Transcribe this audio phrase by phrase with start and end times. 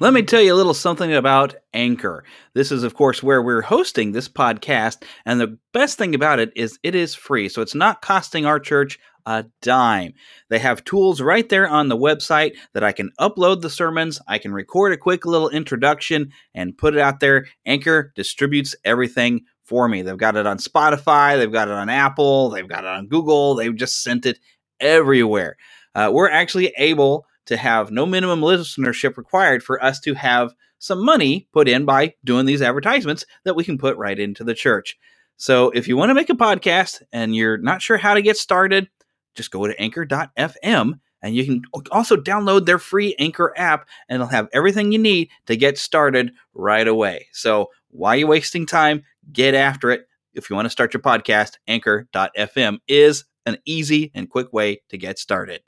[0.00, 2.24] Let me tell you a little something about Anchor.
[2.54, 6.50] This is, of course, where we're hosting this podcast, and the best thing about it
[6.56, 10.14] is it is free, so it's not costing our church a dime.
[10.50, 14.38] They have tools right there on the website that I can upload the sermons, I
[14.38, 17.46] can record a quick little introduction, and put it out there.
[17.64, 20.02] Anchor distributes everything for me.
[20.02, 23.54] They've got it on Spotify, they've got it on Apple, they've got it on Google,
[23.54, 24.40] they've just sent it
[24.80, 25.56] everywhere.
[25.94, 31.04] Uh, we're actually able to have no minimum listenership required for us to have some
[31.04, 34.98] money put in by doing these advertisements that we can put right into the church.
[35.36, 38.36] So if you want to make a podcast and you're not sure how to get
[38.36, 38.88] started,
[39.34, 44.28] just go to anchor.fm and you can also download their free Anchor app and it'll
[44.28, 47.28] have everything you need to get started right away.
[47.32, 49.04] So why are you wasting time?
[49.32, 50.06] Get after it.
[50.34, 54.98] If you want to start your podcast, anchor.fm is an easy and quick way to
[54.98, 55.62] get started.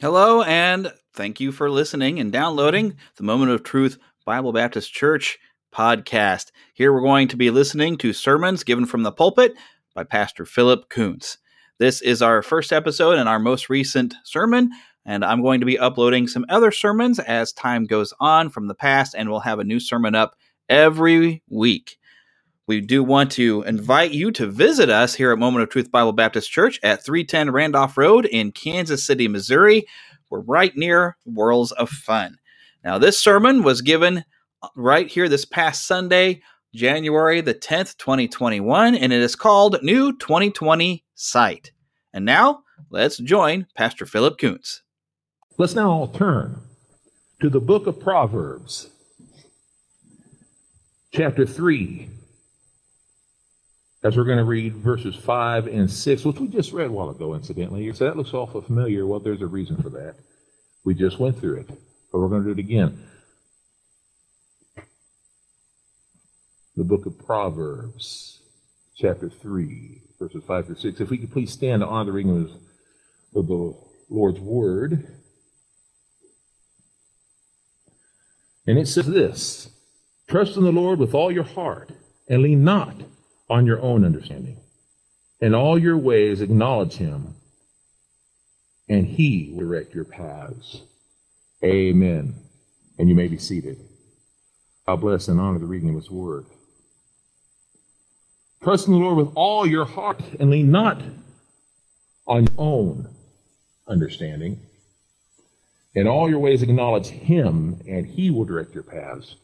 [0.00, 5.38] Hello, and thank you for listening and downloading the Moment of Truth Bible Baptist Church
[5.74, 6.52] podcast.
[6.72, 9.52] Here we're going to be listening to sermons given from the pulpit
[9.94, 11.36] by Pastor Philip Kuntz.
[11.78, 14.70] This is our first episode and our most recent sermon,
[15.04, 18.74] and I'm going to be uploading some other sermons as time goes on from the
[18.74, 20.34] past, and we'll have a new sermon up
[20.70, 21.98] every week.
[22.70, 26.12] We do want to invite you to visit us here at Moment of Truth Bible
[26.12, 29.88] Baptist Church at 310 Randolph Road in Kansas City, Missouri.
[30.30, 32.36] We're right near Worlds of Fun.
[32.84, 34.22] Now, this sermon was given
[34.62, 40.16] uh, right here this past Sunday, January the 10th, 2021, and it is called New
[40.16, 41.72] 2020 Sight.
[42.12, 44.82] And now, let's join Pastor Philip Kuntz.
[45.58, 46.60] Let's now all turn
[47.40, 48.90] to the book of Proverbs,
[51.12, 52.10] chapter 3
[54.02, 57.10] as we're going to read verses 5 and 6, which we just read a while
[57.10, 57.92] ago, incidentally.
[57.92, 59.06] Say, that looks awful familiar.
[59.06, 60.16] Well, there's a reason for that.
[60.84, 63.06] We just went through it, but we're going to do it again.
[66.76, 68.40] The book of Proverbs,
[68.96, 71.00] chapter 3, verses 5 through 6.
[71.00, 72.50] If we could please stand to honor the reading
[73.34, 73.76] of the
[74.08, 75.06] Lord's word.
[78.66, 79.68] And it says this
[80.26, 81.90] Trust in the Lord with all your heart,
[82.28, 82.94] and lean not
[83.50, 84.56] on your own understanding.
[85.40, 87.34] In all your ways, acknowledge him,
[88.88, 90.82] and he will direct your paths.
[91.64, 92.36] Amen.
[92.98, 93.78] And you may be seated.
[94.86, 96.46] God bless and honor the reading of his word.
[98.62, 101.02] Trust in the Lord with all your heart and lean not
[102.26, 103.08] on your own
[103.88, 104.60] understanding.
[105.94, 109.34] In all your ways, acknowledge him, and he will direct your paths.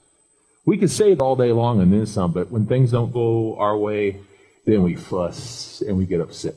[0.67, 3.57] We can say it all day long and then some, but when things don't go
[3.57, 4.21] our way,
[4.67, 6.55] then we fuss and we get upset.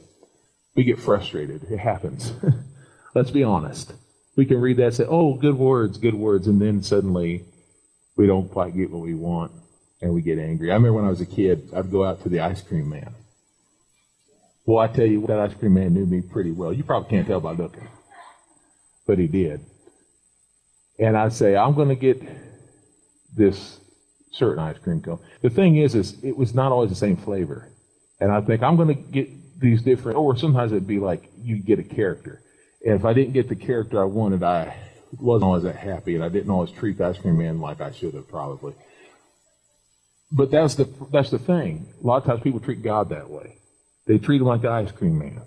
[0.75, 1.64] We get frustrated.
[1.70, 2.34] It happens.
[3.16, 3.94] Let's be honest.
[4.36, 7.44] We can read that and say, oh, good words, good words, and then suddenly
[8.16, 9.52] we don't quite get what we want
[10.02, 10.72] and we get angry.
[10.72, 13.14] I remember when I was a kid, I'd go out to the ice cream man.
[14.66, 16.74] Well, I tell you, that ice cream man knew me pretty well.
[16.74, 17.88] You probably can't tell by looking,
[19.06, 19.62] but he did.
[20.98, 22.22] And I'd say, I'm going to get
[23.36, 23.80] this
[24.32, 25.20] certain ice cream cone.
[25.42, 27.72] The thing is, is it was not always the same flavor.
[28.20, 29.30] And I think I'm going to get
[29.60, 32.42] these different, or sometimes it'd be like you get a character.
[32.86, 34.76] And if I didn't get the character I wanted, I
[35.20, 37.92] wasn't always that happy, and I didn't always treat the ice cream man like I
[37.92, 38.74] should have probably.
[40.32, 41.88] But that's the that's the thing.
[42.02, 43.58] A lot of times people treat God that way.
[44.06, 45.42] They treat him like the ice cream man.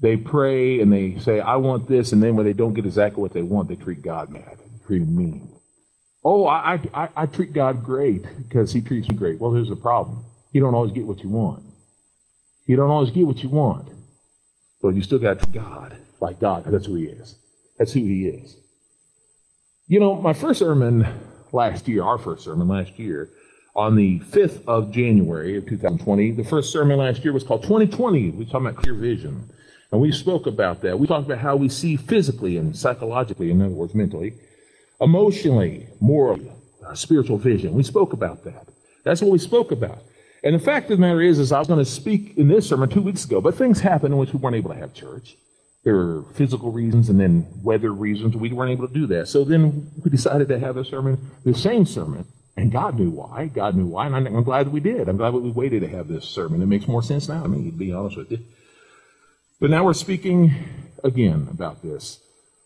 [0.00, 3.20] They pray and they say, "I want this," and then when they don't get exactly
[3.20, 5.48] what they want, they treat God mad, treat him mean.
[6.24, 9.40] Oh, I, I, I treat God great because he treats me great.
[9.40, 10.24] Well, there's a problem.
[10.52, 11.64] You don't always get what you want.
[12.66, 13.88] You don't always get what you want.
[14.80, 16.58] But you still got to God like God.
[16.58, 17.36] Because that's who he is.
[17.78, 18.56] That's who he is.
[19.88, 21.06] You know, my first sermon
[21.52, 23.30] last year, our first sermon last year,
[23.74, 28.30] on the 5th of January of 2020, the first sermon last year was called 2020.
[28.30, 29.50] We talked about clear vision.
[29.90, 30.98] And we spoke about that.
[30.98, 34.34] We talked about how we see physically and psychologically, in other words, mentally,
[35.00, 36.52] emotionally, morally,
[36.86, 37.74] uh, spiritual vision.
[37.74, 38.68] We spoke about that.
[39.04, 39.98] That's what we spoke about.
[40.44, 42.68] And the fact of the matter is, is I was going to speak in this
[42.68, 45.36] sermon two weeks ago, but things happened in which we weren't able to have church.
[45.84, 48.36] There were physical reasons and then weather reasons.
[48.36, 49.28] We weren't able to do that.
[49.28, 52.24] So then we decided to have a sermon, the same sermon.
[52.56, 53.46] And God knew why.
[53.46, 54.06] God knew why.
[54.06, 55.08] And I'm glad that we did.
[55.08, 56.62] I'm glad that we waited to have this sermon.
[56.62, 58.40] It makes more sense now to me, to be honest with you.
[59.58, 60.54] But now we're speaking
[61.02, 62.20] again about this.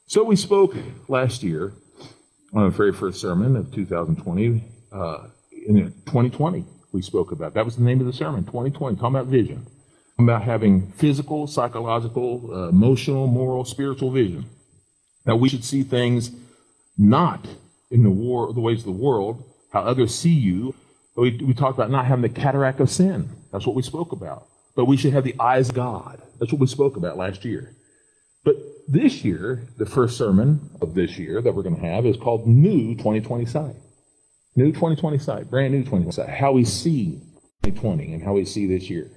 [0.06, 0.74] So we spoke
[1.08, 1.72] last year
[2.56, 5.26] on the very first sermon of 2020, uh,
[5.66, 7.52] in 2020, we spoke about.
[7.52, 9.66] That was the name of the sermon, 2020, talking about vision,
[10.18, 14.46] about having physical, psychological, uh, emotional, moral, spiritual vision.
[15.26, 16.30] That we should see things
[16.96, 17.46] not
[17.90, 20.74] in the war, the ways of the world, how others see you.
[21.14, 23.28] We, we talked about not having the cataract of sin.
[23.52, 24.46] That's what we spoke about.
[24.74, 26.22] But we should have the eyes of God.
[26.38, 27.75] That's what we spoke about last year.
[28.88, 32.46] This year, the first sermon of this year that we're going to have is called
[32.46, 33.74] New 2020 Sight.
[34.54, 36.28] New 2020 Sight, brand new 2020 Sight.
[36.28, 37.20] How we see
[37.64, 39.10] 2020 and how we see this year.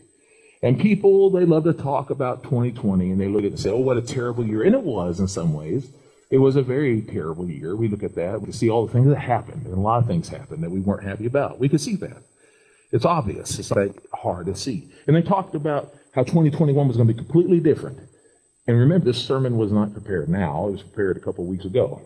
[0.63, 3.69] And people, they love to talk about 2020 and they look at it and say,
[3.69, 4.63] oh, what a terrible year.
[4.63, 5.91] And it was in some ways.
[6.31, 7.75] It was a very terrible year.
[7.75, 10.07] We look at that, we see all the things that happened, and a lot of
[10.07, 11.59] things happened that we weren't happy about.
[11.59, 12.21] We could see that.
[12.91, 13.59] It's obvious.
[13.59, 14.89] It's not hard to see.
[15.05, 18.08] And they talked about how 2021 was going to be completely different.
[18.69, 20.67] And remember, this sermon was not prepared now.
[20.67, 22.03] It was prepared a couple weeks ago,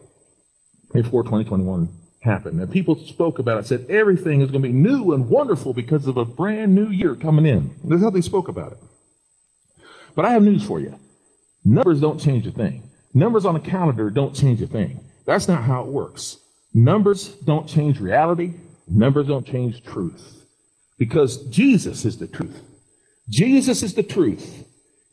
[0.94, 1.90] before 2021
[2.22, 2.62] happened.
[2.62, 6.08] And people spoke about it, said everything is going to be new and wonderful because
[6.08, 7.76] of a brand new year coming in.
[7.84, 8.78] That's how they spoke about it.
[10.16, 10.98] But I have news for you.
[11.66, 12.90] Numbers don't change a thing.
[13.14, 15.04] Numbers on a calendar don't change a thing.
[15.26, 16.38] That's not how it works.
[16.74, 18.54] Numbers don't change reality.
[18.88, 20.46] Numbers don't change truth.
[20.98, 22.62] Because Jesus is the truth.
[23.28, 24.64] Jesus is the truth.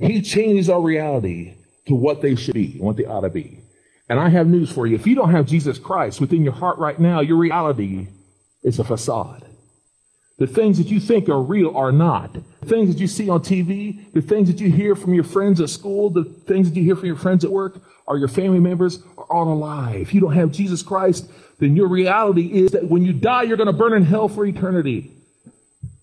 [0.00, 1.55] He changes our reality
[1.87, 3.61] to what they should be, what they ought to be.
[4.08, 4.97] And I have news for you.
[4.97, 8.08] If you don't have Jesus Christ within your heart right now, your reality
[8.62, 9.44] is a facade.
[10.38, 12.32] The things that you think are real are not.
[12.32, 15.61] The things that you see on TV, the things that you hear from your friends
[15.61, 18.58] at school, the things that you hear from your friends at work, or your family
[18.58, 19.93] members are all a lie.
[19.93, 23.58] If you don't have Jesus Christ, then your reality is that when you die, you're
[23.58, 25.12] going to burn in hell for eternity.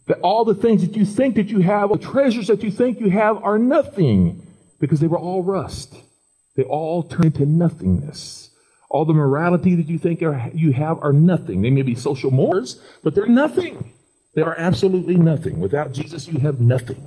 [0.08, 3.00] That all the things that you think that you have, the treasures that you think
[3.00, 4.42] you have, are nothing
[4.80, 5.96] because they were all rust.
[6.56, 8.50] They all turn into nothingness.
[8.90, 11.62] All the morality that you think are, you have are nothing.
[11.62, 13.94] They may be social mores, but they're nothing.
[14.34, 15.60] They are absolutely nothing.
[15.60, 17.06] Without Jesus, you have nothing.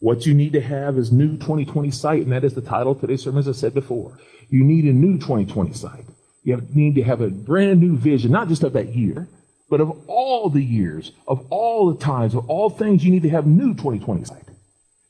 [0.00, 3.00] What you need to have is new 2020 sight, and that is the title of
[3.00, 4.18] today's sermon, as I said before.
[4.48, 6.04] You need a new 2020 sight.
[6.44, 9.28] You have, need to have a brand new vision, not just of that year,
[9.68, 13.30] but of all the years, of all the times, of all things, you need to
[13.30, 14.44] have new 2020 sight.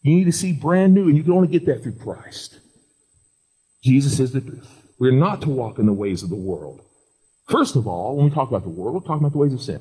[0.03, 2.59] You need to see brand new, and you can only get that through Christ.
[3.83, 4.69] Jesus is the truth.
[4.99, 6.81] We're not to walk in the ways of the world.
[7.49, 9.63] First of all, when we talk about the world, we're talking about the ways of
[9.63, 9.81] sin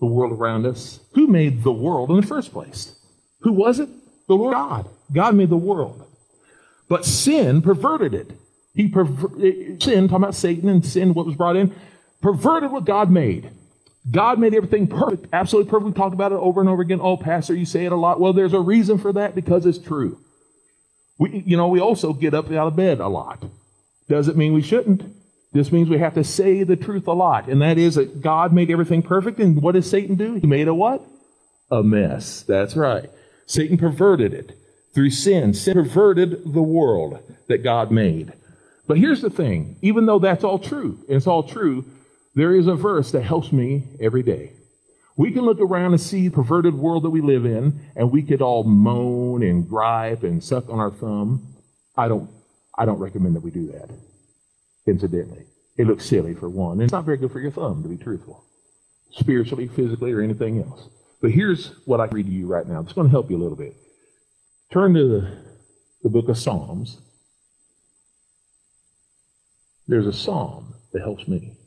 [0.00, 1.00] the world around us.
[1.12, 2.98] Who made the world in the first place?
[3.40, 3.88] Who was it?
[4.26, 4.88] The Lord God.
[5.12, 6.06] God made the world.
[6.88, 8.32] But sin perverted it.
[8.74, 11.74] He perver- eh, eh, sin, talking about Satan and sin, what was brought in,
[12.22, 13.50] perverted what God made.
[14.08, 15.88] God made everything perfect, absolutely perfect.
[15.88, 17.00] We talk about it over and over again.
[17.02, 18.20] Oh, Pastor, you say it a lot.
[18.20, 20.18] Well, there's a reason for that because it's true.
[21.18, 23.44] We, you know, we also get up out of bed a lot.
[24.08, 25.02] Does it mean we shouldn't?
[25.52, 27.48] This means we have to say the truth a lot.
[27.48, 29.38] And that is that God made everything perfect.
[29.38, 30.34] And what does Satan do?
[30.34, 31.02] He made a what?
[31.70, 32.42] A mess.
[32.42, 33.10] That's right.
[33.46, 34.56] Satan perverted it
[34.94, 35.52] through sin.
[35.52, 37.18] Sin perverted the world
[37.48, 38.32] that God made.
[38.86, 41.84] But here's the thing even though that's all true, it's all true,
[42.40, 44.52] there is a verse that helps me every day.
[45.14, 48.22] We can look around and see the perverted world that we live in, and we
[48.22, 51.54] could all moan and gripe and suck on our thumb.
[51.98, 52.30] I don't,
[52.78, 53.90] I don't recommend that we do that
[54.86, 55.44] incidentally.
[55.76, 57.98] It looks silly for one, and it's not very good for your thumb, to be
[57.98, 58.42] truthful,
[59.10, 60.88] spiritually, physically, or anything else.
[61.20, 62.80] But here's what I read to you right now.
[62.80, 63.76] It's going to help you a little bit.
[64.72, 65.36] Turn to the,
[66.04, 67.02] the book of Psalms.
[69.86, 71.58] There's a psalm that helps me.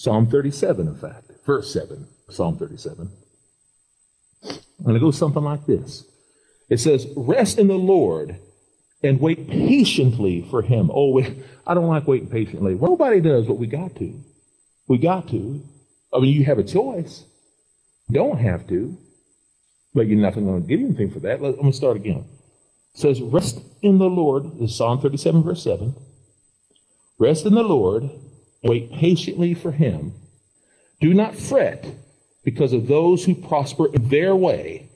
[0.00, 3.10] Psalm 37, in fact, verse 7, Psalm 37.
[4.86, 6.06] And it goes something like this
[6.70, 8.38] It says, Rest in the Lord
[9.02, 10.90] and wait patiently for him.
[10.90, 11.20] Oh,
[11.66, 12.76] I don't like waiting patiently.
[12.76, 14.18] Well, nobody does, but we got to.
[14.88, 15.62] We got to.
[16.14, 17.26] I mean, you have a choice.
[18.08, 18.96] You don't have to,
[19.92, 21.42] but you're not going to get anything for that.
[21.42, 22.24] Let, I'm going to start again.
[22.94, 24.44] It says, Rest in the Lord.
[24.60, 25.94] This is Psalm 37, verse 7.
[27.18, 28.08] Rest in the Lord,
[28.62, 30.12] wait patiently for him.
[31.00, 31.86] Do not fret
[32.44, 34.88] because of those who prosper in their way,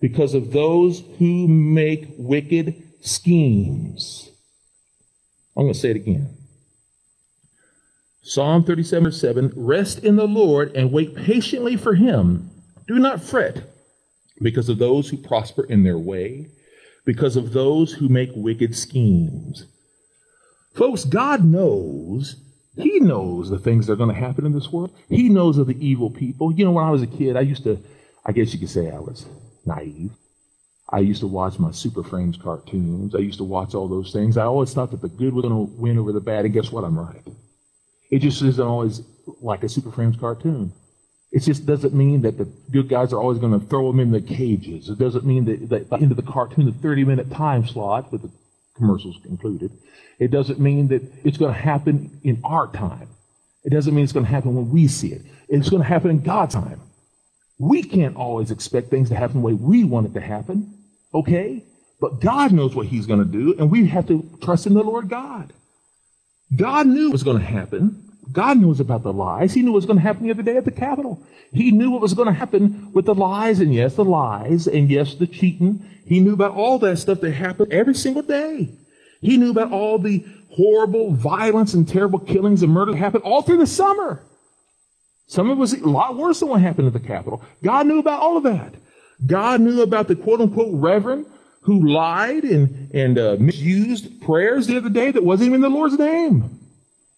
[0.00, 4.30] because of those who make wicked schemes.
[5.56, 6.36] I'm going to say it again.
[8.22, 12.50] Psalm 37, verse 7 Rest in the Lord and wait patiently for him.
[12.86, 13.64] Do not fret
[14.40, 16.48] because of those who prosper in their way,
[17.04, 19.66] because of those who make wicked schemes.
[20.74, 22.36] Folks, God knows.
[22.76, 24.94] He knows the things that are going to happen in this world.
[25.08, 26.52] He knows of the evil people.
[26.52, 27.82] You know, when I was a kid, I used to,
[28.24, 29.26] I guess you could say I was
[29.66, 30.12] naive.
[30.92, 33.14] I used to watch my Super cartoons.
[33.14, 34.36] I used to watch all those things.
[34.36, 36.72] I always thought that the good was going to win over the bad, and guess
[36.72, 36.84] what?
[36.84, 37.22] I'm right.
[38.10, 39.02] It just isn't always
[39.40, 40.72] like a Super cartoon.
[41.30, 44.10] It just doesn't mean that the good guys are always going to throw them in
[44.10, 44.88] the cages.
[44.88, 48.30] It doesn't mean that, that into the cartoon, the 30 minute time slot with the
[48.80, 49.70] commercials included.
[50.18, 53.08] It doesn't mean that it's going to happen in our time.
[53.64, 55.22] It doesn't mean it's going to happen when we see it.
[55.48, 56.80] It's going to happen in God's time.
[57.58, 60.74] We can't always expect things to happen the way we want it to happen,
[61.14, 61.62] okay?
[62.00, 64.82] But God knows what He's going to do, and we have to trust in the
[64.82, 65.52] Lord God.
[66.54, 68.09] God knew what was going to happen.
[68.32, 69.54] God knows about the lies.
[69.54, 71.22] He knew what was going to happen the other day at the Capitol.
[71.52, 74.90] He knew what was going to happen with the lies, and yes, the lies, and
[74.90, 75.84] yes, the cheating.
[76.04, 78.70] He knew about all that stuff that happened every single day.
[79.20, 83.42] He knew about all the horrible violence and terrible killings and murder that happened all
[83.42, 84.22] through the summer.
[85.26, 87.42] Some of it was a lot worse than what happened at the Capitol.
[87.62, 88.74] God knew about all of that.
[89.26, 91.26] God knew about the quote unquote reverend
[91.62, 95.98] who lied and, and uh, misused prayers the other day that wasn't even the Lord's
[95.98, 96.58] name.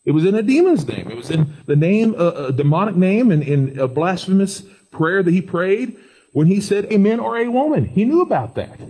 [0.04, 1.10] It was in a demon's name.
[1.10, 5.30] It was in the name, uh, a demonic name, and in a blasphemous prayer that
[5.30, 5.96] he prayed
[6.32, 7.84] when he said amen or a woman.
[7.84, 8.80] He knew about that.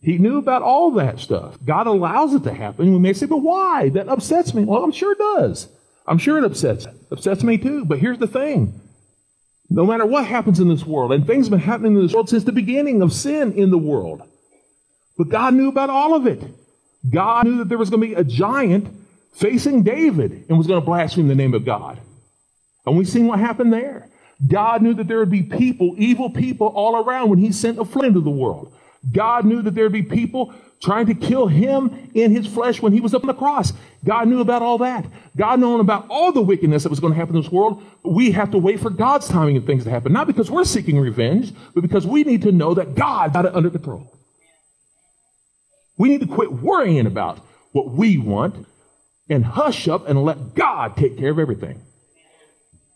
[0.00, 1.56] He knew about all that stuff.
[1.64, 2.92] God allows it to happen.
[2.92, 3.88] We may say, but why?
[3.90, 4.64] That upsets me.
[4.64, 5.68] Well, I'm sure it does.
[6.06, 7.84] I'm sure it upsets upsets me too.
[7.84, 8.80] But here's the thing.
[9.70, 12.28] No matter what happens in this world, and things have been happening in this world
[12.28, 14.22] since the beginning of sin in the world.
[15.16, 16.42] But God knew about all of it.
[17.10, 18.88] God knew that there was going to be a giant
[19.34, 22.00] facing David and was going to blaspheme the name of God.
[22.86, 24.08] And we've seen what happened there.
[24.46, 27.84] God knew that there would be people, evil people all around when he sent a
[27.84, 28.72] flood into the world.
[29.12, 32.92] God knew that there would be people trying to kill him in his flesh when
[32.92, 33.72] he was up on the cross.
[34.04, 35.06] God knew about all that.
[35.36, 37.82] God knew about all the wickedness that was going to happen in this world.
[38.02, 40.98] We have to wait for God's timing of things to happen, not because we're seeking
[40.98, 44.10] revenge, but because we need to know that God got it under control.
[45.96, 47.38] We need to quit worrying about
[47.72, 48.66] what we want
[49.28, 51.80] and hush up and let God take care of everything.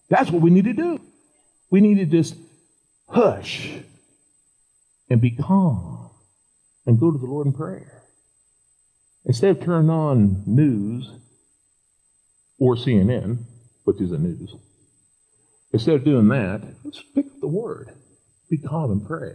[0.08, 1.00] That's what we need to do.
[1.70, 2.34] We need to just
[3.08, 3.78] hush
[5.10, 6.10] and be calm
[6.86, 8.02] and go to the Lord in prayer.
[9.24, 11.10] Instead of turning on news
[12.58, 13.38] or CNN,
[13.84, 14.54] which is the news,
[15.72, 17.90] instead of doing that, let's pick up the word.
[18.48, 19.34] Be calm and pray.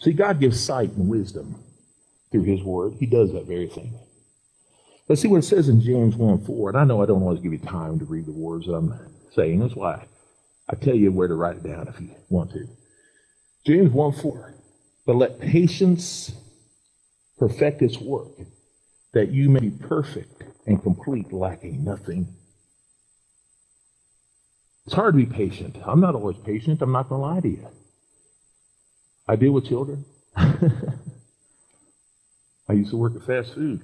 [0.00, 1.62] See, God gives sight and wisdom
[2.30, 2.94] through his word.
[2.98, 3.98] He does that very thing.
[5.08, 6.70] Let's see what it says in James 1 4.
[6.70, 8.94] And I know I don't always give you time to read the words that I'm
[9.34, 9.60] saying.
[9.60, 10.06] That's why
[10.68, 12.68] I tell you where to write it down if you want to.
[13.66, 14.54] James 1 4.
[15.06, 16.32] But let patience
[17.38, 18.32] perfect its work,
[19.14, 22.28] that you may be perfect and complete, lacking nothing.
[24.86, 25.76] It's hard to be patient.
[25.84, 26.82] I'm not always patient.
[26.82, 27.68] I'm not going to lie to you.
[29.28, 30.04] I deal with children.
[32.70, 33.82] I used to work at fast food.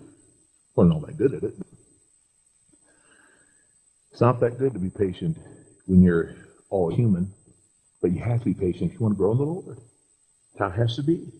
[0.76, 1.54] Wasn't all that good at it.
[4.12, 5.38] It's not that good to be patient
[5.86, 6.36] when you're
[6.70, 7.32] all human,
[8.00, 9.78] but you have to be patient if you want to grow in the Lord.
[10.56, 11.32] How it has to be.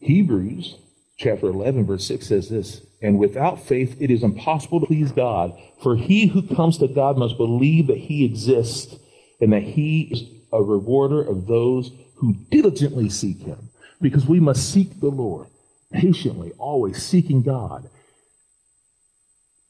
[0.00, 0.76] Hebrews
[1.16, 5.58] chapter 11, verse 6 says this And without faith it is impossible to please God,
[5.82, 8.96] for he who comes to God must believe that he exists
[9.40, 13.70] and that he is a rewarder of those who diligently seek him.
[14.02, 15.48] Because we must seek the Lord
[15.92, 17.88] patiently, always seeking God.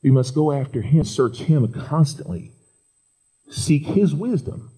[0.03, 2.53] We must go after Him, search Him constantly,
[3.51, 4.71] seek His wisdom,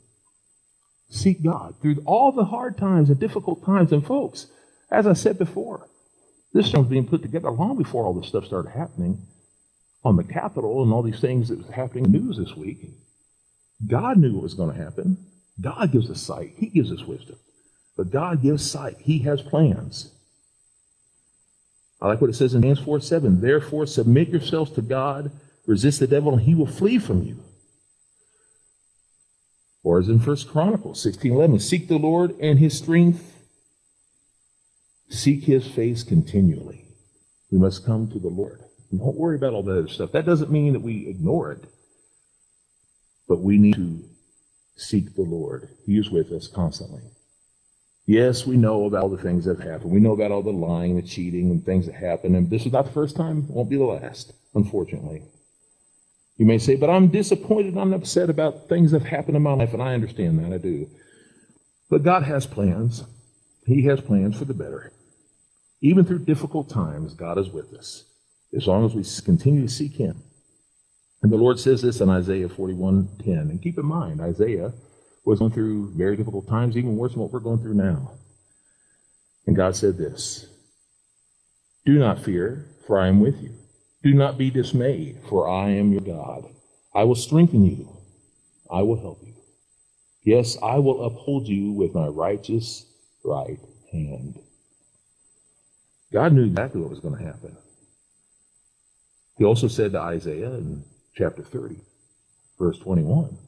[1.09, 3.92] seek God through all the hard times and difficult times.
[3.92, 4.47] And folks,
[4.90, 5.88] as I said before,
[6.52, 9.26] this was being put together long before all this stuff started happening
[10.02, 12.78] on the Capitol and all these things that was happening in the news this week.
[13.87, 15.26] God knew what was going to happen.
[15.61, 16.54] God gives us sight.
[16.56, 17.37] He gives us wisdom.
[17.97, 18.97] But God gives sight.
[19.00, 20.12] He has plans.
[22.00, 23.40] I like what it says in James 4 7.
[23.40, 25.30] Therefore, submit yourselves to God,
[25.66, 27.42] resist the devil, and he will flee from you.
[29.83, 33.37] Or as in 1 Chronicles 16 11, seek the Lord and his strength,
[35.09, 36.87] seek his face continually.
[37.50, 38.62] We must come to the Lord.
[38.90, 40.12] Don't worry about all that other stuff.
[40.12, 41.64] That doesn't mean that we ignore it,
[43.28, 44.04] but we need to
[44.76, 45.69] seek the Lord.
[45.87, 47.02] He is with us constantly.
[48.07, 49.92] Yes, we know about all the things that have happened.
[49.92, 52.35] We know about all the lying, the cheating, and things that happen.
[52.35, 55.23] And this is not the first time, won't be the last, unfortunately.
[56.37, 59.52] You may say, but I'm disappointed, I'm upset about things that have happened in my
[59.52, 60.88] life, and I understand that, I do.
[61.90, 63.04] But God has plans.
[63.66, 64.92] He has plans for the better.
[65.83, 68.04] Even through difficult times, God is with us,
[68.57, 70.23] as long as we continue to seek Him.
[71.23, 73.50] And the Lord says this in Isaiah 41:10.
[73.50, 74.73] And keep in mind, Isaiah
[75.25, 78.12] was going through very difficult times, even worse than what we're going through now.
[79.47, 80.47] And God said this
[81.87, 83.55] Do not fear, for I am with you.
[84.03, 86.47] Do not be dismayed, for I am your God.
[86.95, 87.89] I will strengthen you.
[88.71, 89.35] I will help you.
[90.25, 92.87] Yes, I will uphold you with my righteous
[93.25, 93.59] right
[93.93, 94.39] hand.
[96.12, 97.57] God knew exactly what was going to happen.
[99.39, 100.85] He also said to Isaiah in
[101.17, 101.77] chapter 30,
[102.59, 103.39] verse 21,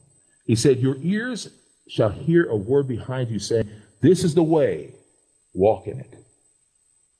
[0.45, 1.49] He said, Your ears
[1.87, 3.69] shall hear a word behind you saying,
[4.01, 4.93] This is the way,
[5.53, 6.13] walk in it.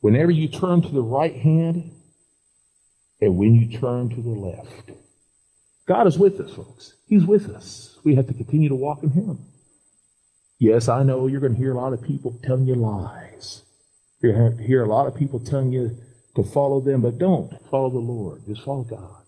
[0.02, 1.92] Whenever you turn to the right hand
[3.22, 4.92] and when you turn to the left.
[5.86, 6.94] God is with us, folks.
[7.08, 7.98] He's with us.
[8.04, 9.40] We have to continue to walk in Him.
[10.60, 13.64] Yes, I know you're going to hear a lot of people telling you lies.
[14.22, 15.98] You're going to hear a lot of people telling you
[16.36, 18.44] to follow them, but don't follow the Lord.
[18.48, 19.24] Just follow God.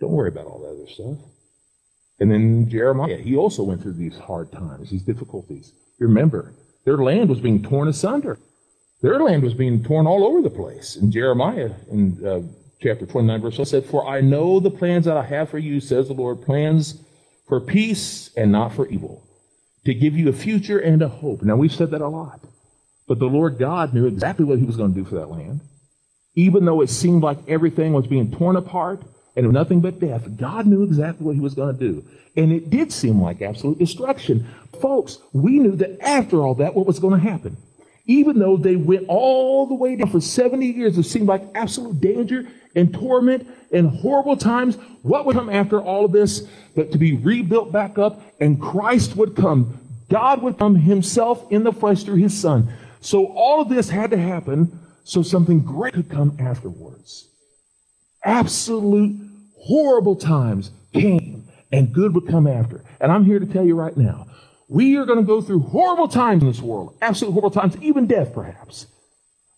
[0.00, 1.18] Don't worry about all that other stuff.
[2.20, 5.72] And then Jeremiah, he also went through these hard times, these difficulties.
[5.98, 8.38] Remember, their land was being torn asunder.
[9.02, 10.96] Their land was being torn all over the place.
[10.96, 12.42] And Jeremiah, in uh,
[12.80, 15.80] chapter 29, verse 1 said, For I know the plans that I have for you,
[15.80, 17.00] says the Lord, plans
[17.46, 19.24] for peace and not for evil,
[19.84, 21.42] to give you a future and a hope.
[21.42, 22.40] Now, we've said that a lot.
[23.06, 25.60] But the Lord God knew exactly what he was going to do for that land.
[26.34, 29.02] Even though it seemed like everything was being torn apart
[29.38, 32.04] and nothing but death, God knew exactly what he was going to do.
[32.36, 34.46] And it did seem like absolute destruction.
[34.80, 37.56] Folks, we knew that after all that, what was going to happen?
[38.06, 42.00] Even though they went all the way down for 70 years, it seemed like absolute
[42.00, 44.76] danger and torment and horrible times.
[45.02, 49.14] What would come after all of this but to be rebuilt back up and Christ
[49.14, 49.78] would come?
[50.10, 52.72] God would come himself in the flesh through his son.
[53.00, 57.28] So all of this had to happen so something great could come afterwards.
[58.24, 59.27] Absolute
[59.60, 62.84] horrible times came and good would come after.
[63.00, 64.26] And I'm here to tell you right now,
[64.68, 66.96] we are going to go through horrible times in this world.
[67.00, 68.86] Absolute horrible times, even death perhaps.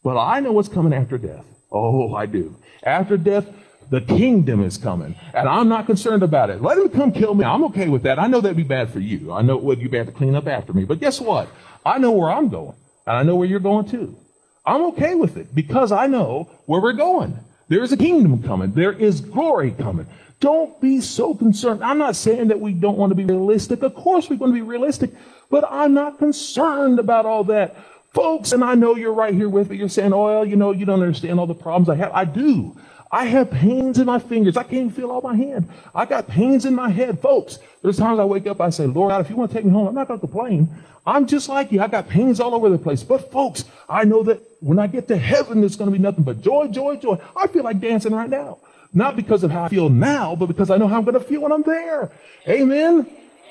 [0.03, 1.45] But I know what's coming after death.
[1.73, 2.57] Oh, I do.
[2.83, 3.47] After death,
[3.91, 6.63] the kingdom is coming, and I'm not concerned about it.
[6.63, 7.45] Let him come kill me.
[7.45, 8.21] I'm okay with that.
[8.21, 9.33] I know that'd be bad for you.
[9.33, 10.85] I know it would be bad to clean up after me.
[10.85, 11.49] But guess what?
[11.85, 12.77] I know where I'm going,
[13.07, 14.17] and I know where you're going too.
[14.65, 17.39] I'm okay with it because I know where we're going.
[17.71, 18.73] There's a kingdom coming.
[18.73, 20.09] There is glory coming.
[20.41, 21.85] Don't be so concerned.
[21.85, 23.85] I'm not saying that we don't want to be realistic.
[23.85, 25.13] Of course we want to be realistic,
[25.51, 27.77] but I'm not concerned about all that.
[28.13, 29.77] Folks, and I know you're right here with me.
[29.77, 32.11] You're saying, oh, well, you know, you don't understand all the problems I have.
[32.13, 32.77] I do.
[33.13, 34.57] I have pains in my fingers.
[34.57, 35.69] I can't feel all my hand.
[35.95, 37.21] I got pains in my head.
[37.21, 39.65] Folks, there's times I wake up, I say, Lord, God, if you want to take
[39.65, 40.69] me home, I'm not going to complain.
[41.07, 41.81] I'm just like you.
[41.81, 43.03] I got pains all over the place.
[43.03, 46.23] But folks, I know that when I get to heaven, there's going to be nothing
[46.23, 47.19] but joy, joy, joy.
[47.35, 48.59] I feel like dancing right now.
[48.93, 51.21] Not because of how I feel now, but because I know how I'm going to
[51.21, 52.11] feel when I'm there.
[52.49, 53.11] Amen.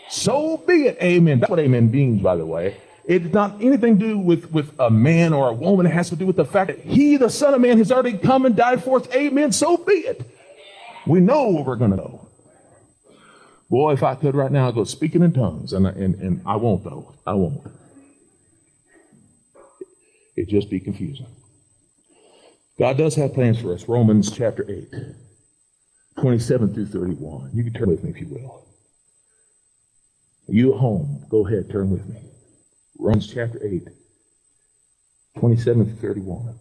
[0.10, 0.98] So be it.
[1.02, 1.40] Amen.
[1.40, 2.78] That's what amen means, by the way.
[3.10, 5.88] It's not anything to do with, with a man or a woman.
[5.88, 8.16] It has to do with the fact that he, the Son of Man, has already
[8.16, 9.08] come and died for us.
[9.12, 9.52] Amen.
[9.52, 10.30] So be it.
[11.08, 12.28] We know what we're going to know.
[13.68, 15.74] Boy, if I could right now, I'd go speaking in tongues.
[15.74, 17.16] And, and, and I won't, though.
[17.26, 17.64] I won't.
[20.38, 21.26] It'd just be confusing.
[22.78, 23.90] God does have plans for us.
[23.90, 24.88] Romans chapter 8,
[26.22, 27.50] 27 through 31.
[27.56, 28.68] You can turn with me if you will.
[30.48, 32.29] You at home, go ahead, turn with me.
[33.02, 33.88] Romans chapter 8,
[35.40, 36.60] 27 to 31.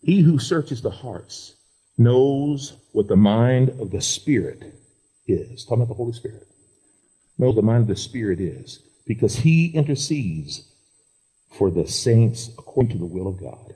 [0.00, 1.56] He who searches the hearts
[1.98, 4.72] knows what the mind of the Spirit
[5.26, 5.64] is.
[5.64, 6.46] Talking about the Holy Spirit.
[7.38, 10.67] Knows the mind of the Spirit is because he intercedes
[11.50, 13.74] for the saints according to the will of God.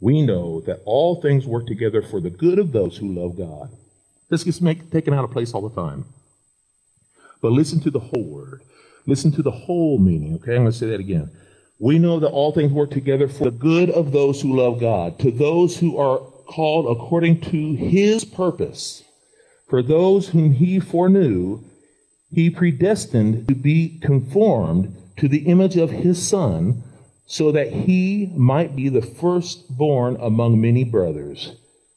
[0.00, 3.70] We know that all things work together for the good of those who love God.
[4.28, 6.06] This gets make, taken out of place all the time.
[7.40, 8.62] But listen to the whole word.
[9.06, 10.34] Listen to the whole meaning.
[10.36, 11.30] Okay, I'm going to say that again.
[11.78, 15.18] We know that all things work together for the good of those who love God,
[15.20, 19.02] to those who are called according to his purpose.
[19.68, 21.64] For those whom he foreknew,
[22.30, 26.82] he predestined to be conformed to the image of his son,
[27.26, 31.52] so that he might be the firstborn among many brothers.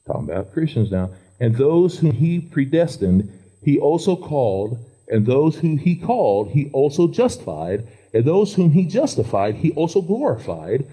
[0.06, 1.10] Talking about Christians now.
[1.40, 3.30] And those whom he predestined,
[3.62, 4.78] he also called,
[5.08, 10.00] and those whom he called, he also justified, and those whom he justified, he also
[10.00, 10.90] glorified.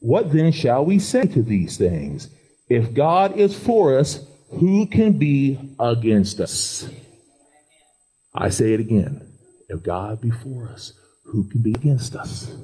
[0.00, 2.28] What then shall we say to these things?
[2.68, 6.88] If God is for us, who can be against us?
[8.34, 9.28] I say it again.
[9.68, 10.92] If God be for us,
[11.32, 12.54] who can be against us?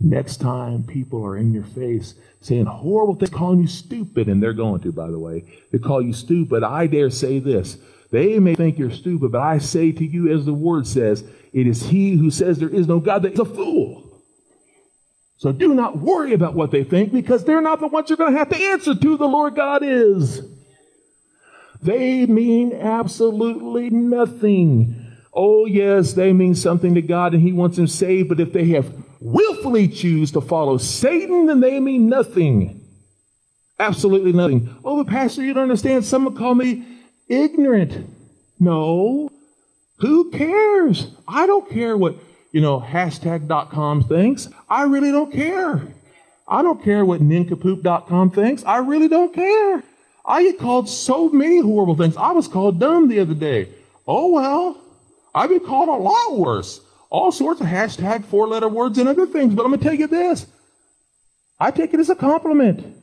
[0.00, 4.52] Next time people are in your face saying horrible things, calling you stupid, and they're
[4.52, 6.62] going to, by the way, they call you stupid.
[6.62, 7.78] I dare say this.
[8.10, 11.66] They may think you're stupid, but I say to you, as the word says, it
[11.66, 14.20] is he who says there is no God that is a fool.
[15.36, 18.32] So do not worry about what they think because they're not the ones you're going
[18.32, 19.16] to have to answer to.
[19.16, 20.42] The Lord God is.
[21.82, 25.03] They mean absolutely nothing.
[25.34, 28.66] Oh, yes, they mean something to God and He wants them saved, but if they
[28.68, 32.80] have willfully choose to follow Satan, then they mean nothing.
[33.78, 34.74] Absolutely nothing.
[34.84, 36.04] Oh, but Pastor, you don't understand.
[36.04, 36.84] Someone call me
[37.28, 38.08] ignorant.
[38.60, 39.30] No.
[39.98, 41.08] Who cares?
[41.26, 42.16] I don't care what,
[42.52, 44.48] you know, hashtag.com thinks.
[44.68, 45.82] I really don't care.
[46.46, 48.64] I don't care what nincompoop.com thinks.
[48.64, 49.82] I really don't care.
[50.26, 52.16] I get called so many horrible things.
[52.16, 53.68] I was called dumb the other day.
[54.06, 54.78] Oh well,
[55.34, 56.80] I've been called a lot worse.
[57.10, 59.54] All sorts of hashtag four letter words and other things.
[59.54, 60.46] But I'm going to tell you this.
[61.58, 63.02] I take it as a compliment.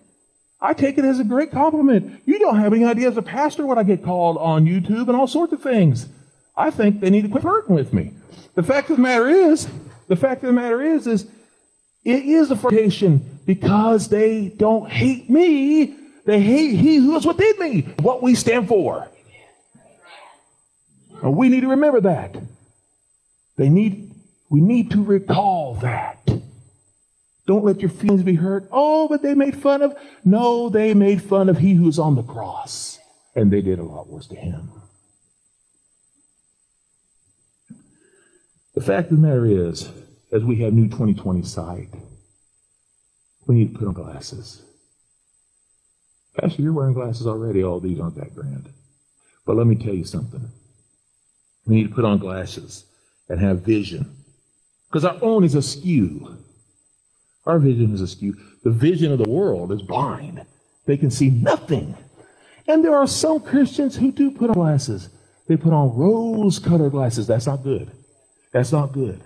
[0.60, 2.22] I take it as a great compliment.
[2.26, 5.16] You don't have any idea as a pastor what I get called on YouTube and
[5.16, 6.08] all sorts of things.
[6.56, 8.12] I think they need to quit flirting with me.
[8.54, 9.68] The fact of the matter is,
[10.08, 11.26] the fact of the matter is, is
[12.04, 15.96] it is a flirtation because they don't hate me.
[16.26, 19.08] They hate he who is within me, what we stand for.
[21.22, 22.36] And we need to remember that.
[23.58, 24.14] They need,
[24.50, 26.30] we need to recall that.
[27.48, 28.68] Don't let your feelings be hurt.
[28.72, 29.96] Oh, but they made fun of.
[30.24, 33.00] No, they made fun of he who's on the cross.
[33.36, 34.72] And they did a lot worse to him.
[38.74, 39.90] The fact of the matter is,
[40.32, 41.90] as we have new 2020 sight,
[43.46, 44.64] we need to put on glasses.
[46.40, 47.64] Pastor, you're wearing glasses already.
[47.64, 48.70] All these aren't that grand.
[49.46, 50.52] But let me tell you something.
[51.66, 52.86] We need to put on glasses
[53.30, 54.18] and have vision.
[54.90, 56.38] Because our own is askew.
[57.46, 58.38] Our vision is askew.
[58.64, 60.46] The vision of the world is blind.
[60.86, 61.96] They can see nothing.
[62.68, 65.10] And there are some Christians who do put on glasses.
[65.48, 67.28] They put on rose colored glasses.
[67.28, 67.92] That's not good.
[68.52, 69.22] That's not good.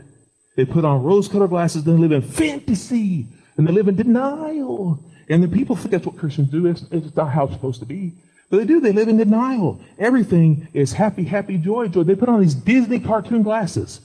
[0.56, 5.04] They put on rose colored glasses, then live in fantasy, and they live in denial.
[5.30, 6.68] And the people think that's what Christians do.
[6.68, 8.14] It's, it's not how it's supposed to be.
[8.50, 8.80] But they do.
[8.80, 9.80] They live in denial.
[9.98, 12.04] Everything is happy, happy, joy, joy.
[12.04, 14.02] They put on these Disney cartoon glasses.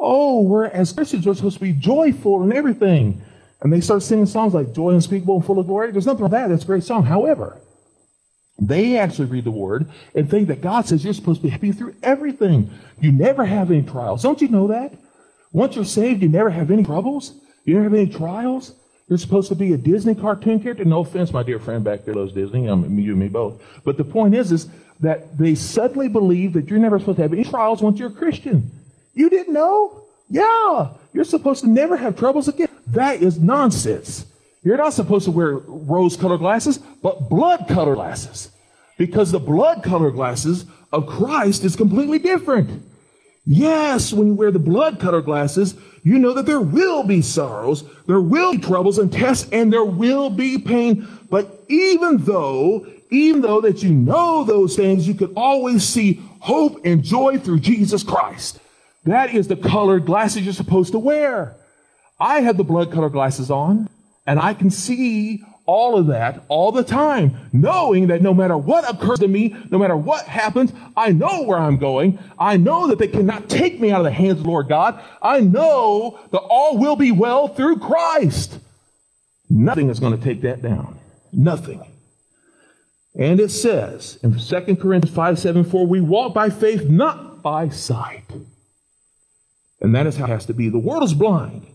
[0.00, 3.22] Oh, we're as Christians, we're supposed to be joyful and everything.
[3.60, 5.92] And they start singing songs like Joy Unspeakable and Full of Glory.
[5.92, 6.48] There's nothing wrong with that.
[6.48, 7.04] That's a great song.
[7.04, 7.60] However,
[8.58, 11.70] they actually read the word and think that God says you're supposed to be happy
[11.70, 12.70] through everything.
[13.00, 14.22] You never have any trials.
[14.22, 14.92] Don't you know that?
[15.52, 17.34] Once you're saved, you never have any troubles.
[17.64, 18.74] You never have any trials.
[19.08, 20.84] You're supposed to be a Disney cartoon character.
[20.84, 22.68] No offense, my dear friend back there loves Disney.
[22.68, 23.62] Um, you and me both.
[23.84, 24.68] But the point is, is
[25.00, 28.12] that they suddenly believe that you're never supposed to have any trials once you're a
[28.12, 28.70] Christian.
[29.14, 30.04] You didn't know?
[30.30, 30.90] Yeah.
[31.12, 32.68] You're supposed to never have troubles again.
[32.86, 34.26] That is nonsense.
[34.62, 38.50] You're not supposed to wear rose colored glasses, but blood colored glasses.
[38.96, 42.82] Because the blood colored glasses of Christ is completely different.
[43.44, 45.74] Yes, when you wear the blood colored glasses,
[46.04, 49.84] you know that there will be sorrows, there will be troubles and tests, and there
[49.84, 51.08] will be pain.
[51.28, 56.84] But even though, even though that you know those things, you can always see hope
[56.84, 58.60] and joy through Jesus Christ.
[59.04, 61.56] That is the colored glasses you're supposed to wear.
[62.20, 63.88] I have the blood colored glasses on,
[64.26, 68.88] and I can see all of that all the time, knowing that no matter what
[68.88, 72.18] occurs to me, no matter what happens, I know where I'm going.
[72.38, 75.02] I know that they cannot take me out of the hands of the Lord God.
[75.20, 78.58] I know that all will be well through Christ.
[79.48, 80.98] Nothing is going to take that down.
[81.32, 81.86] Nothing.
[83.14, 87.68] And it says in 2 Corinthians 5 7 4, we walk by faith, not by
[87.68, 88.24] sight.
[89.80, 90.68] And that is how it has to be.
[90.68, 91.66] The world is blind.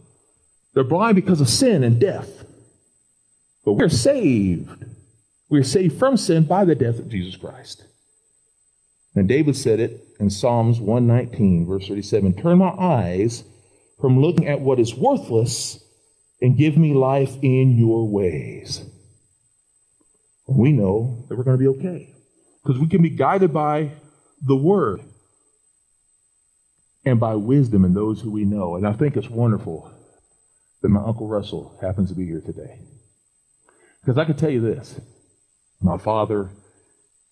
[0.73, 2.45] They're blind because of sin and death.
[3.67, 4.85] But we're saved.
[5.49, 7.83] We're saved from sin by the death of Jesus Christ.
[9.13, 13.43] And David said it in Psalms 119, verse 37 Turn my eyes
[13.99, 15.83] from looking at what is worthless
[16.41, 18.85] and give me life in your ways.
[20.47, 22.15] We know that we're going to be okay
[22.63, 23.91] because we can be guided by
[24.45, 25.01] the word
[27.03, 28.77] and by wisdom in those who we know.
[28.77, 29.91] And I think it's wonderful
[30.81, 32.86] that my Uncle Russell happens to be here today.
[34.07, 35.01] Because I can tell you this
[35.81, 36.49] my father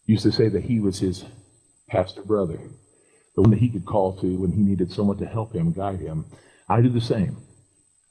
[0.06, 1.24] used to say that he was his
[1.88, 2.60] pastor brother,
[3.34, 6.02] the one that he could call to when he needed someone to help him, guide
[6.02, 6.26] him.
[6.68, 7.38] I do the same.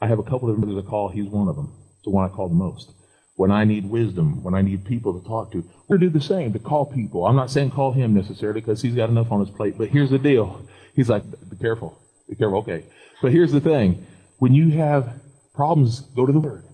[0.01, 1.11] I have a couple of brothers to call.
[1.11, 1.75] He's one of them.
[2.05, 2.91] The one I call the most.
[3.37, 6.55] When I need wisdom, when I need people to talk to, we're do the same,
[6.55, 7.27] to call people.
[7.27, 10.11] I'm not saying call him necessarily because he's got enough on his plate, but here's
[10.11, 10.67] the deal.
[10.97, 12.01] He's like, be careful.
[12.31, 12.61] Be careful.
[12.61, 12.85] Okay.
[13.21, 14.07] But here's the thing.
[14.39, 15.21] When you have
[15.53, 16.65] problems, go to the Word.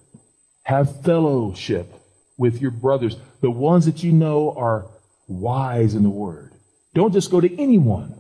[0.71, 1.93] Have fellowship
[2.39, 4.87] with your brothers, the ones that you know are
[5.27, 6.53] wise in the Word.
[6.95, 8.15] Don't just go to anyone.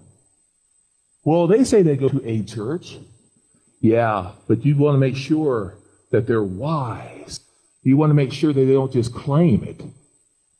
[1.22, 2.98] Well, they say they go to a church.
[3.80, 5.78] Yeah, but you want to make sure
[6.10, 7.38] that they're wise.
[7.84, 9.84] You want to make sure that they don't just claim it,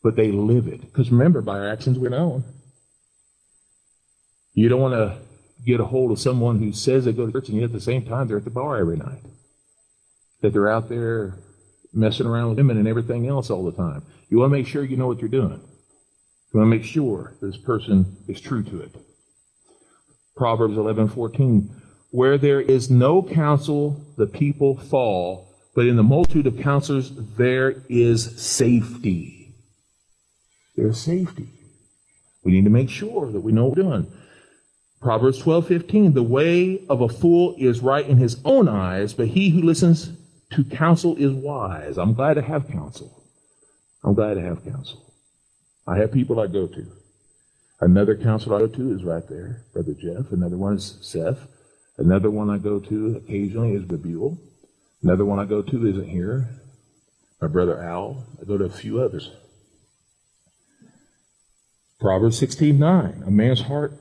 [0.01, 0.83] but they live it.
[0.83, 2.45] Because remember, by our actions we're known.
[4.55, 5.19] You don't want to
[5.67, 7.81] get a hold of someone who says they go to church and yet at the
[7.81, 9.25] same time they're at the bar every night.
[10.41, 11.35] That they're out there
[11.93, 14.03] messing around with women and everything else all the time.
[14.29, 15.61] You want to make sure you know what you're doing.
[16.53, 18.95] You want to make sure this person is true to it.
[20.37, 21.69] Proverbs 11:14
[22.11, 27.83] Where there is no counsel the people fall but in the multitude of counselors there
[27.89, 29.55] is safety.
[30.77, 31.49] There's safety.
[32.43, 34.13] We need to make sure that we know what we're doing.
[35.01, 39.51] Proverbs 12:15 The way of a fool is right in his own eyes, but he
[39.51, 40.13] who listens
[40.51, 41.99] to counsel is wise.
[41.99, 43.23] I'm glad to have counsel.
[44.03, 45.15] I'm glad to have counsel.
[45.87, 46.87] I have people I go to.
[47.81, 50.33] Another counselor I go to is right there, Brother Jeff.
[50.33, 51.47] Another one is Seth.
[51.99, 54.39] Another one I go to occasionally is Babule.
[55.03, 56.49] Another one I go to isn't here.
[57.41, 58.27] My brother Al.
[58.41, 59.31] I go to a few others.
[62.01, 63.27] Proverbs 16:9.
[63.27, 63.93] A man's heart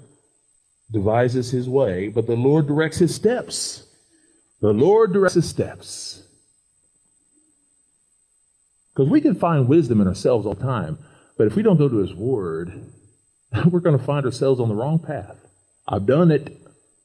[0.91, 3.85] devises his way, but the Lord directs his steps.
[4.61, 6.08] The Lord directs his steps.
[8.99, 10.97] Because we can find wisdom in ourselves all the time,
[11.37, 12.91] but if we don't go to his word,
[13.71, 15.37] we're going to find ourselves on the wrong path.
[15.87, 16.57] I've done it.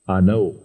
[0.08, 0.56] I know.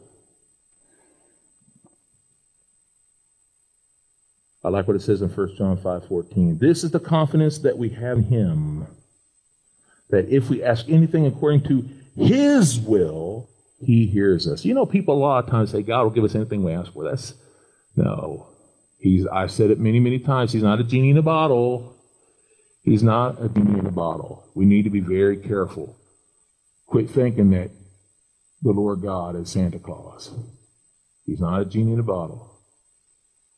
[4.64, 6.58] I like what it says in 1 John 5:14.
[6.58, 8.88] This is the confidence that we have in him
[10.10, 11.88] that if we ask anything according to
[12.18, 14.66] his will, he hears us.
[14.66, 16.92] You know, people a lot of times say God will give us anything we ask
[16.92, 17.04] for.
[17.04, 17.36] That's
[17.96, 18.48] no.
[19.00, 20.52] He's I've said it many, many times.
[20.52, 21.96] He's not a genie in a bottle.
[22.84, 24.46] He's not a genie in a bottle.
[24.56, 25.96] We need to be very careful.
[26.86, 27.72] Quit thinking that
[28.62, 30.32] the Lord God is Santa Claus.
[31.26, 32.58] He's not a genie in a bottle.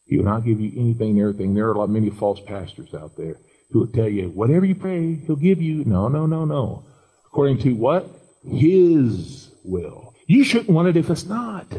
[0.06, 1.54] He will not give you anything and everything.
[1.54, 3.38] There are a lot many false pastors out there
[3.72, 5.86] who will tell you, whatever you pray, he'll give you.
[5.86, 6.86] No, no, no, no.
[7.28, 8.08] According to what?
[8.44, 10.14] His will.
[10.28, 11.72] You shouldn't want it if it's not.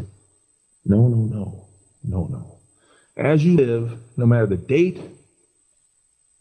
[0.84, 1.68] No, no, no.
[2.02, 2.58] No, no.
[3.16, 5.00] As you live, no matter the date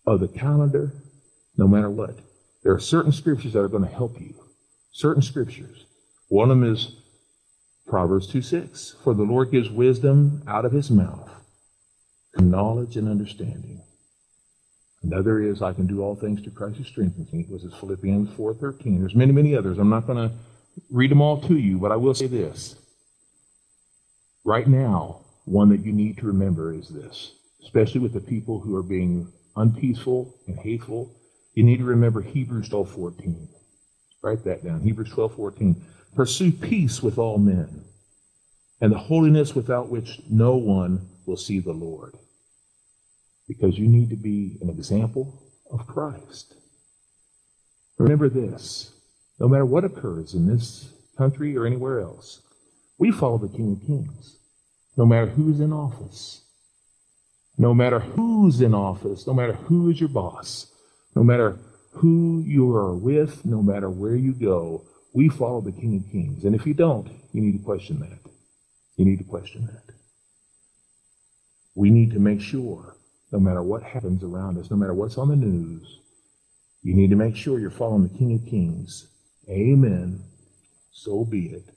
[0.06, 0.94] of the calendar,
[1.58, 2.20] no matter what,
[2.64, 4.36] there are certain scriptures that are going to help you.
[4.92, 5.86] Certain scriptures.
[6.30, 6.96] One of them is
[7.88, 8.96] Proverbs 2 6.
[9.04, 11.30] For the Lord gives wisdom out of his mouth
[12.38, 13.82] knowledge and understanding.
[15.04, 18.30] Another is I can do all things through Christ who strengthens me, which is Philippians
[18.32, 19.00] 4.13.
[19.00, 19.80] There's many, many others.
[19.80, 20.36] I'm not going to
[20.92, 22.76] read them all to you, but I will say this.
[24.44, 28.74] Right now, one that you need to remember is this, especially with the people who
[28.76, 31.14] are being unpeaceful and hateful.
[31.56, 33.50] You need to remember Hebrews 12.14.
[34.24, 34.80] Write that down.
[34.80, 35.76] Hebrews 12.14.
[36.16, 37.84] Pursue peace with all men
[38.80, 42.16] and the holiness without which no one will see the Lord.
[43.46, 46.56] Because you need to be an example of Christ.
[47.98, 48.94] Remember this
[49.38, 52.42] no matter what occurs in this country or anywhere else,
[52.98, 54.38] we follow the King of Kings.
[54.98, 56.42] No matter who's in office,
[57.58, 60.68] no matter who's in office, no matter who is your boss,
[61.16, 61.58] no matter
[61.92, 66.46] who you are with, no matter where you go, we follow the King of Kings.
[66.46, 68.32] And if you don't, you need to question that.
[68.98, 69.94] You need to question that.
[71.76, 72.98] We need to make sure,
[73.32, 76.00] no matter what happens around us, no matter what's on the news,
[76.84, 79.08] you need to make sure you're following the King of Kings.
[79.50, 80.24] Amen.
[80.92, 81.71] So be it.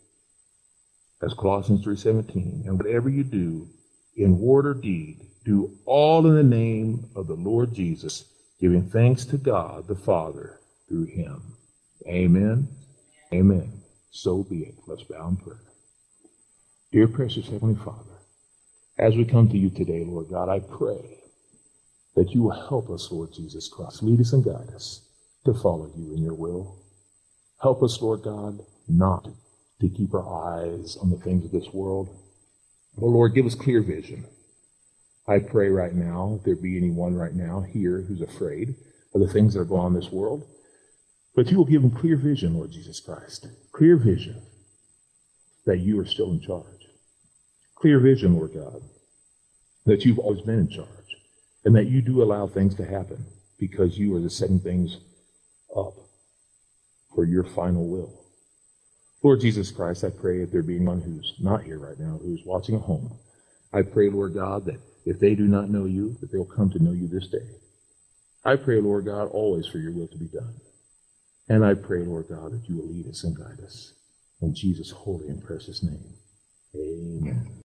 [1.24, 2.64] As Colossians 3:17.
[2.66, 3.68] And whatever you do,
[4.14, 8.24] in word or deed, do all in the name of the Lord Jesus,
[8.60, 11.56] giving thanks to God the Father through him.
[12.06, 12.68] Amen.
[13.32, 13.82] Amen.
[14.10, 14.74] So be it.
[14.86, 15.62] Let's bow in prayer.
[16.92, 18.18] Dear precious Heavenly Father,
[18.98, 21.20] as we come to you today, Lord God, I pray
[22.14, 24.02] that you will help us, Lord Jesus Christ.
[24.02, 25.08] Lead us and guide us
[25.46, 26.76] to follow you in your will.
[27.60, 29.26] Help us, Lord God, not
[29.80, 32.08] to keep our eyes on the things of this world.
[32.96, 34.26] But Lord, give us clear vision.
[35.26, 38.74] I pray right now, if there be anyone right now here who's afraid
[39.14, 40.46] of the things that are going on in this world,
[41.34, 43.48] but you will give them clear vision, Lord Jesus Christ.
[43.72, 44.42] Clear vision
[45.66, 46.74] that you are still in charge
[47.84, 48.80] clear vision, Lord God,
[49.84, 50.88] that you've always been in charge
[51.66, 53.26] and that you do allow things to happen
[53.58, 55.00] because you are the setting things
[55.76, 55.92] up
[57.14, 58.23] for your final will.
[59.24, 62.42] Lord Jesus Christ, I pray if there be anyone who's not here right now, who's
[62.44, 63.10] watching at home,
[63.72, 66.82] I pray, Lord God, that if they do not know you, that they'll come to
[66.82, 67.48] know you this day.
[68.44, 70.54] I pray, Lord God, always for your will to be done.
[71.48, 73.94] And I pray, Lord God, that you will lead us and guide us.
[74.42, 76.14] In Jesus' holy and precious name.
[76.76, 77.62] Amen.